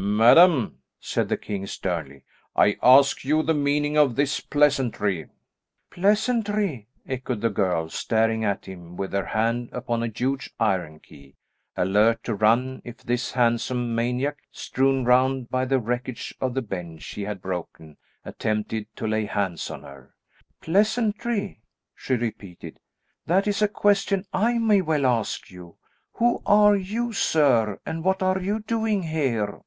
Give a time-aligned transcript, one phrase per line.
[0.00, 2.22] "Madam," said the king sternly,
[2.54, 5.26] "I ask you the meaning of this pleasantry?"
[5.90, 11.34] "Pleasantry," echoed the girl, staring at him with her hand upon a huge iron key,
[11.76, 17.04] alert to run if this handsome maniac, strewn round by the wreckage of the bench
[17.06, 20.14] he had broken, attempted to lay hands on her.
[20.60, 21.60] "Pleasantry?"
[21.94, 22.78] she repeated;
[23.26, 25.76] "that is a question I may well ask you.
[26.14, 29.60] Who are you, sir, and what are you doing here?"